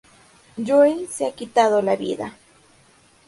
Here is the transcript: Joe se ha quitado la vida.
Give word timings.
Joe 0.67 1.05
se 1.09 1.27
ha 1.27 1.31
quitado 1.31 1.79
la 1.83 1.95
vida. 1.95 2.33